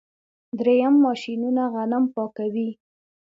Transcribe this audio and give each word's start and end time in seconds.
دریم 0.57 0.93
ماشینونه 1.05 1.63
غنم 1.73 2.03
پاکوي. 2.13 2.69